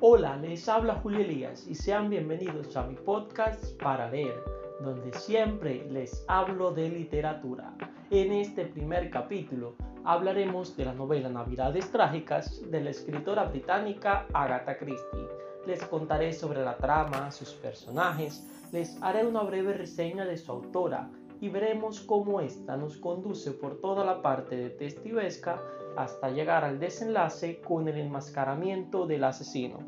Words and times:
Hola, 0.00 0.36
les 0.36 0.68
habla 0.68 1.00
Julio 1.02 1.22
Elías 1.22 1.66
y 1.66 1.74
sean 1.74 2.08
bienvenidos 2.08 2.76
a 2.76 2.84
mi 2.84 2.94
podcast 2.94 3.76
para 3.82 4.08
leer, 4.08 4.40
donde 4.80 5.12
siempre 5.12 5.88
les 5.90 6.24
hablo 6.28 6.70
de 6.70 6.88
literatura. 6.88 7.74
En 8.12 8.30
este 8.30 8.66
primer 8.66 9.10
capítulo 9.10 9.74
hablaremos 10.04 10.76
de 10.76 10.84
la 10.84 10.94
novela 10.94 11.28
Navidades 11.28 11.90
Trágicas 11.90 12.62
de 12.70 12.80
la 12.80 12.90
escritora 12.90 13.46
británica 13.46 14.28
Agatha 14.34 14.78
Christie. 14.78 15.26
Les 15.66 15.84
contaré 15.86 16.32
sobre 16.32 16.64
la 16.64 16.76
trama, 16.76 17.32
sus 17.32 17.50
personajes, 17.54 18.46
les 18.70 19.02
haré 19.02 19.26
una 19.26 19.42
breve 19.42 19.72
reseña 19.72 20.24
de 20.24 20.36
su 20.36 20.52
autora 20.52 21.10
y 21.40 21.48
veremos 21.48 22.00
cómo 22.00 22.40
ésta 22.40 22.76
nos 22.76 22.96
conduce 22.96 23.52
por 23.52 23.80
toda 23.80 24.04
la 24.04 24.22
parte 24.22 24.56
detectivesca 24.56 25.62
hasta 25.96 26.30
llegar 26.30 26.64
al 26.64 26.78
desenlace 26.78 27.60
con 27.60 27.88
el 27.88 27.98
enmascaramiento 27.98 29.06
del 29.06 29.24
asesino. 29.24 29.78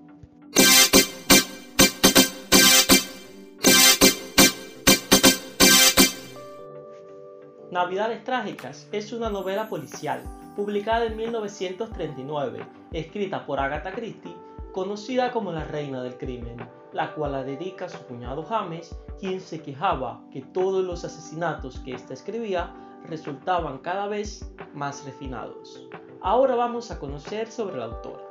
Navidades 7.70 8.24
Trágicas 8.24 8.88
es 8.90 9.12
una 9.12 9.30
novela 9.30 9.68
policial 9.68 10.24
publicada 10.56 11.06
en 11.06 11.16
1939, 11.16 12.66
escrita 12.92 13.46
por 13.46 13.60
Agatha 13.60 13.92
Christie, 13.92 14.34
conocida 14.72 15.32
como 15.32 15.52
la 15.52 15.64
Reina 15.64 16.02
del 16.02 16.16
Crimen, 16.16 16.56
la 16.92 17.14
cual 17.14 17.32
la 17.32 17.44
dedica 17.44 17.86
a 17.86 17.88
su 17.88 17.98
cuñado 18.06 18.42
James, 18.44 18.96
quien 19.18 19.40
se 19.40 19.60
quejaba 19.60 20.22
que 20.32 20.42
todos 20.42 20.84
los 20.84 21.04
asesinatos 21.04 21.78
que 21.80 21.94
ésta 21.94 22.14
escribía 22.14 22.74
resultaban 23.06 23.78
cada 23.78 24.06
vez 24.06 24.52
más 24.74 25.04
refinados. 25.04 25.86
Ahora 26.20 26.54
vamos 26.54 26.90
a 26.90 26.98
conocer 26.98 27.50
sobre 27.50 27.78
la 27.78 27.86
autora. 27.86 28.30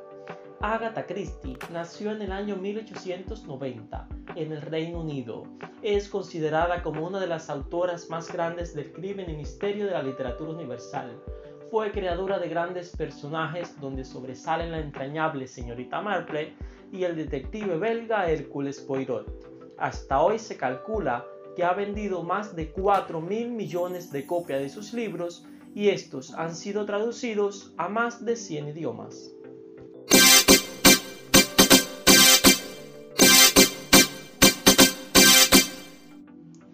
Agatha 0.62 1.06
Christie 1.06 1.58
nació 1.72 2.12
en 2.12 2.22
el 2.22 2.32
año 2.34 2.58
1890 2.58 4.08
en 4.36 4.52
el 4.52 4.62
Reino 4.62 5.00
Unido. 5.02 5.44
Es 5.82 6.10
considerada 6.10 6.84
como 6.84 7.08
una 7.08 7.20
de 7.20 7.28
las 7.28 7.50
autoras 7.50 8.10
más 8.10 8.32
grandes 8.32 8.76
del 8.76 8.92
crimen 8.92 9.30
y 9.30 9.38
misterio 9.38 9.86
de 9.86 9.92
la 9.92 10.04
literatura 10.04 10.52
universal. 10.52 11.18
Fue 11.70 11.92
creadora 11.92 12.40
de 12.40 12.50
grandes 12.50 12.96
personajes 12.96 13.80
donde 13.80 14.04
sobresalen 14.04 14.72
la 14.72 14.80
entrañable 14.80 15.48
señorita 15.48 16.02
Marple 16.02 16.56
y 16.92 17.04
el 17.04 17.16
detective 17.16 17.78
belga 17.78 18.28
Hércules 18.28 18.80
Poirot. 18.80 19.28
Hasta 19.78 20.20
hoy 20.20 20.40
se 20.40 20.58
calcula 20.58 21.24
que 21.56 21.64
ha 21.64 21.74
vendido 21.74 22.24
más 22.24 22.56
de 22.56 22.72
4 22.72 23.22
mil 23.22 23.52
millones 23.52 24.12
de 24.12 24.26
copias 24.26 24.62
de 24.62 24.70
sus 24.70 24.94
libros 24.94 25.46
y 25.76 25.90
estos 25.90 26.34
han 26.34 26.56
sido 26.56 26.86
traducidos 26.86 27.72
a 27.78 27.88
más 27.88 28.26
de 28.26 28.36
100 28.36 28.70
idiomas. 28.70 29.32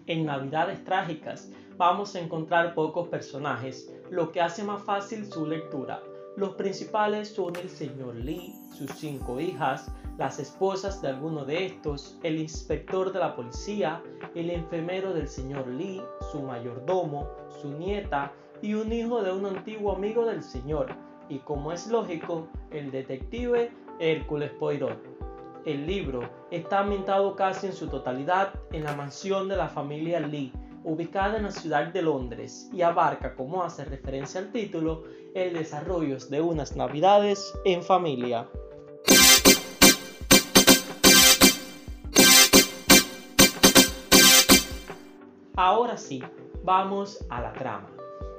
En 0.08 0.24
Navidades 0.24 0.84
Trágicas 0.84 1.50
vamos 1.76 2.14
a 2.14 2.20
encontrar 2.20 2.74
pocos 2.74 3.08
personajes, 3.08 3.92
lo 4.08 4.30
que 4.30 4.40
hace 4.40 4.62
más 4.62 4.82
fácil 4.84 5.26
su 5.26 5.46
lectura. 5.46 6.00
Los 6.36 6.54
principales 6.54 7.28
son 7.28 7.56
el 7.56 7.68
señor 7.68 8.14
Lee, 8.14 8.54
sus 8.72 8.90
cinco 8.92 9.40
hijas, 9.40 9.90
las 10.16 10.38
esposas 10.38 11.02
de 11.02 11.08
alguno 11.08 11.44
de 11.44 11.66
estos, 11.66 12.20
el 12.22 12.38
inspector 12.38 13.12
de 13.12 13.18
la 13.18 13.34
policía, 13.34 14.00
el 14.36 14.50
enfermero 14.50 15.12
del 15.12 15.26
señor 15.26 15.66
Lee, 15.66 16.00
su 16.30 16.40
mayordomo, 16.40 17.28
su 17.60 17.72
nieta 17.72 18.32
y 18.62 18.74
un 18.74 18.92
hijo 18.92 19.24
de 19.24 19.32
un 19.32 19.44
antiguo 19.44 19.92
amigo 19.92 20.24
del 20.24 20.42
señor, 20.42 20.86
y 21.28 21.40
como 21.40 21.72
es 21.72 21.88
lógico, 21.88 22.46
el 22.70 22.92
detective 22.92 23.72
Hércules 23.98 24.52
Poirot. 24.52 25.15
El 25.66 25.84
libro 25.84 26.20
está 26.52 26.78
ambientado 26.78 27.34
casi 27.34 27.66
en 27.66 27.72
su 27.72 27.88
totalidad 27.88 28.54
en 28.70 28.84
la 28.84 28.94
mansión 28.94 29.48
de 29.48 29.56
la 29.56 29.66
familia 29.66 30.20
Lee, 30.20 30.52
ubicada 30.84 31.38
en 31.38 31.42
la 31.42 31.50
ciudad 31.50 31.88
de 31.88 32.02
Londres, 32.02 32.70
y 32.72 32.82
abarca, 32.82 33.34
como 33.34 33.64
hace 33.64 33.84
referencia 33.84 34.40
al 34.40 34.52
título, 34.52 35.02
el 35.34 35.54
desarrollo 35.54 36.18
de 36.30 36.40
unas 36.40 36.76
navidades 36.76 37.52
en 37.64 37.82
familia. 37.82 38.46
Ahora 45.56 45.96
sí, 45.96 46.22
vamos 46.62 47.26
a 47.28 47.40
la 47.40 47.52
trama. 47.54 47.90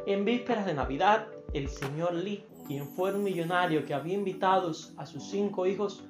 En 0.06 0.24
vísperas 0.24 0.66
de 0.66 0.74
Navidad, 0.74 1.28
el 1.52 1.68
señor 1.68 2.14
Lee, 2.14 2.46
quien 2.68 2.88
fue 2.88 3.14
un 3.14 3.26
millonario 3.26 3.86
que 3.86 3.94
había 3.94 4.14
invitado 4.14 4.72
a 4.96 5.06
sus 5.06 5.24
cinco 5.30 5.66
hijos 5.66 6.06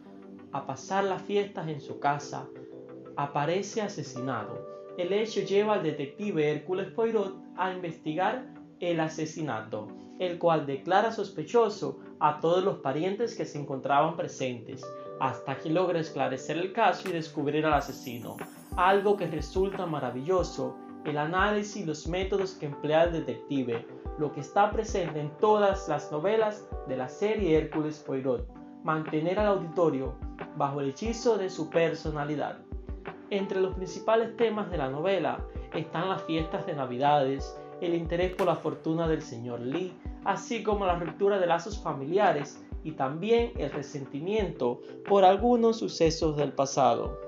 a 0.51 0.65
pasar 0.65 1.03
las 1.03 1.21
fiestas 1.21 1.67
en 1.67 1.81
su 1.81 1.99
casa, 1.99 2.47
aparece 3.15 3.81
asesinado. 3.81 4.65
El 4.97 5.13
hecho 5.13 5.41
lleva 5.41 5.75
al 5.75 5.83
detective 5.83 6.51
Hércules 6.51 6.91
Poirot 6.91 7.35
a 7.55 7.71
investigar 7.71 8.47
el 8.79 8.99
asesinato, 8.99 9.87
el 10.19 10.39
cual 10.39 10.65
declara 10.65 11.11
sospechoso 11.11 11.99
a 12.19 12.39
todos 12.39 12.63
los 12.63 12.77
parientes 12.77 13.35
que 13.35 13.45
se 13.45 13.59
encontraban 13.59 14.15
presentes, 14.15 14.83
hasta 15.19 15.57
que 15.57 15.69
logra 15.69 15.99
esclarecer 15.99 16.57
el 16.57 16.73
caso 16.73 17.09
y 17.09 17.13
descubrir 17.13 17.65
al 17.65 17.73
asesino, 17.73 18.37
algo 18.75 19.17
que 19.17 19.27
resulta 19.27 19.85
maravilloso 19.85 20.75
el 21.05 21.17
análisis 21.17 21.83
y 21.83 21.85
los 21.85 22.07
métodos 22.07 22.51
que 22.51 22.65
emplea 22.65 23.05
el 23.05 23.13
detective, 23.13 23.85
lo 24.19 24.31
que 24.31 24.41
está 24.41 24.71
presente 24.71 25.19
en 25.19 25.29
todas 25.37 25.87
las 25.87 26.11
novelas 26.11 26.67
de 26.87 26.97
la 26.97 27.07
serie 27.07 27.57
Hércules 27.57 27.99
Poirot, 27.99 28.56
mantener 28.87 29.37
al 29.37 29.47
auditorio 29.47 30.15
bajo 30.55 30.79
el 30.79 30.91
hechizo 30.91 31.37
de 31.37 31.49
su 31.49 31.69
personalidad. 31.69 32.59
Entre 33.29 33.59
los 33.59 33.75
principales 33.75 34.37
temas 34.37 34.71
de 34.71 34.77
la 34.77 34.87
novela 34.87 35.45
están 35.73 36.07
las 36.07 36.23
fiestas 36.23 36.65
de 36.65 36.73
Navidades, 36.73 37.59
el 37.81 37.93
interés 37.93 38.33
por 38.33 38.47
la 38.47 38.55
fortuna 38.55 39.05
del 39.05 39.21
señor 39.21 39.59
Lee, 39.59 39.93
así 40.23 40.63
como 40.63 40.85
la 40.85 40.95
ruptura 40.95 41.37
de 41.37 41.47
lazos 41.47 41.77
familiares 41.77 42.63
y 42.85 42.93
también 42.93 43.51
el 43.57 43.71
resentimiento 43.71 44.79
por 45.05 45.25
algunos 45.25 45.79
sucesos 45.79 46.37
del 46.37 46.53
pasado. 46.53 47.19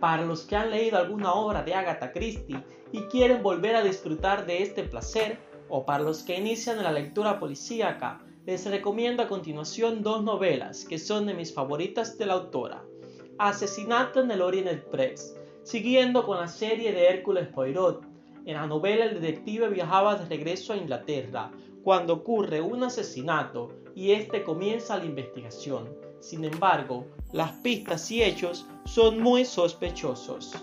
Para 0.00 0.24
los 0.26 0.42
que 0.42 0.56
han 0.56 0.70
leído 0.70 0.98
alguna 0.98 1.32
obra 1.34 1.62
de 1.62 1.72
Agatha 1.72 2.10
Christie 2.10 2.60
y 2.94 3.08
quieren 3.08 3.42
volver 3.42 3.74
a 3.74 3.82
disfrutar 3.82 4.46
de 4.46 4.62
este 4.62 4.84
placer, 4.84 5.36
o 5.68 5.84
para 5.84 6.04
los 6.04 6.22
que 6.22 6.38
inician 6.38 6.80
la 6.80 6.92
lectura 6.92 7.40
policíaca, 7.40 8.20
les 8.46 8.64
recomiendo 8.70 9.20
a 9.20 9.26
continuación 9.26 10.04
dos 10.04 10.22
novelas 10.22 10.84
que 10.84 11.00
son 11.00 11.26
de 11.26 11.34
mis 11.34 11.52
favoritas 11.52 12.16
de 12.18 12.26
la 12.26 12.34
autora. 12.34 12.84
Asesinato 13.36 14.20
en 14.20 14.30
el 14.30 14.40
Orient 14.40 14.68
Express, 14.68 15.36
siguiendo 15.64 16.24
con 16.24 16.38
la 16.38 16.46
serie 16.46 16.92
de 16.92 17.08
Hércules 17.08 17.48
Poirot. 17.48 18.04
En 18.46 18.54
la 18.54 18.68
novela 18.68 19.06
el 19.06 19.20
detective 19.20 19.70
viajaba 19.70 20.14
de 20.14 20.26
regreso 20.26 20.72
a 20.72 20.76
Inglaterra 20.76 21.50
cuando 21.82 22.12
ocurre 22.12 22.60
un 22.60 22.84
asesinato 22.84 23.72
y 23.96 24.12
este 24.12 24.44
comienza 24.44 24.98
la 24.98 25.06
investigación. 25.06 25.88
Sin 26.20 26.44
embargo, 26.44 27.06
las 27.32 27.50
pistas 27.54 28.08
y 28.12 28.22
hechos 28.22 28.68
son 28.84 29.18
muy 29.18 29.44
sospechosos. 29.44 30.54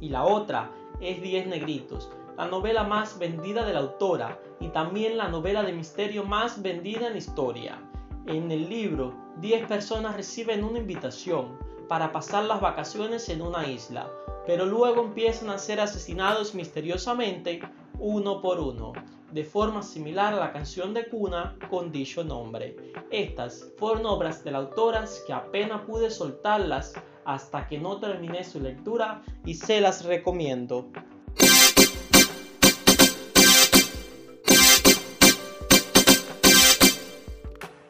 Y 0.00 0.08
la 0.08 0.24
otra 0.24 0.70
es 1.00 1.20
Diez 1.20 1.46
Negritos, 1.46 2.10
la 2.36 2.46
novela 2.46 2.84
más 2.84 3.18
vendida 3.18 3.64
de 3.64 3.72
la 3.72 3.80
autora 3.80 4.38
y 4.60 4.68
también 4.68 5.16
la 5.16 5.28
novela 5.28 5.62
de 5.62 5.72
misterio 5.72 6.24
más 6.24 6.62
vendida 6.62 7.08
en 7.08 7.16
historia. 7.16 7.80
En 8.26 8.50
el 8.50 8.68
libro, 8.68 9.14
10 9.40 9.66
personas 9.66 10.16
reciben 10.16 10.64
una 10.64 10.78
invitación 10.78 11.58
para 11.88 12.12
pasar 12.12 12.44
las 12.44 12.60
vacaciones 12.60 13.28
en 13.28 13.42
una 13.42 13.66
isla, 13.66 14.10
pero 14.46 14.66
luego 14.66 15.02
empiezan 15.02 15.50
a 15.50 15.58
ser 15.58 15.80
asesinados 15.80 16.54
misteriosamente 16.54 17.60
uno 17.98 18.40
por 18.40 18.60
uno 18.60 18.92
de 19.32 19.44
forma 19.44 19.82
similar 19.82 20.32
a 20.34 20.38
la 20.38 20.52
canción 20.52 20.94
de 20.94 21.08
cuna 21.08 21.56
con 21.68 21.90
dicho 21.90 22.24
nombre. 22.24 22.76
Estas 23.10 23.72
fueron 23.76 24.06
obras 24.06 24.44
de 24.44 24.50
la 24.50 24.58
autora 24.58 25.04
que 25.26 25.32
apenas 25.32 25.82
pude 25.82 26.10
soltarlas 26.10 26.94
hasta 27.24 27.66
que 27.66 27.78
no 27.78 27.98
terminé 27.98 28.44
su 28.44 28.60
lectura 28.60 29.22
y 29.44 29.54
se 29.54 29.80
las 29.80 30.04
recomiendo. 30.04 30.88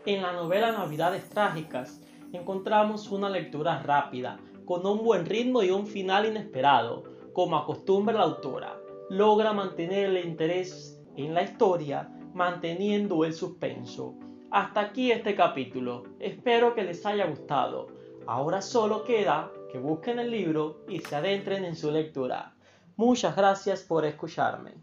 En 0.06 0.22
la 0.22 0.32
novela 0.32 0.72
Navidades 0.72 1.28
Trágicas 1.28 2.00
encontramos 2.32 3.10
una 3.10 3.28
lectura 3.28 3.82
rápida, 3.82 4.38
con 4.64 4.86
un 4.86 5.04
buen 5.04 5.26
ritmo 5.26 5.62
y 5.62 5.70
un 5.70 5.86
final 5.86 6.26
inesperado, 6.26 7.04
como 7.32 7.56
acostumbra 7.56 8.14
la 8.14 8.22
autora. 8.22 8.85
Logra 9.08 9.52
mantener 9.52 10.06
el 10.06 10.26
interés 10.26 11.00
en 11.16 11.32
la 11.32 11.42
historia 11.42 12.08
manteniendo 12.34 13.24
el 13.24 13.34
suspenso. 13.34 14.14
Hasta 14.50 14.80
aquí 14.80 15.12
este 15.12 15.36
capítulo, 15.36 16.02
espero 16.18 16.74
que 16.74 16.82
les 16.82 17.06
haya 17.06 17.26
gustado. 17.26 17.86
Ahora 18.26 18.60
solo 18.60 19.04
queda 19.04 19.52
que 19.70 19.78
busquen 19.78 20.18
el 20.18 20.30
libro 20.30 20.84
y 20.88 20.98
se 20.98 21.14
adentren 21.14 21.64
en 21.64 21.76
su 21.76 21.92
lectura. 21.92 22.56
Muchas 22.96 23.36
gracias 23.36 23.82
por 23.82 24.04
escucharme. 24.04 24.74